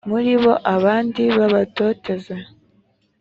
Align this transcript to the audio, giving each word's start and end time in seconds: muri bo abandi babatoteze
muri 0.09 0.31
bo 0.41 0.53
abandi 0.75 1.23
babatoteze 1.37 2.35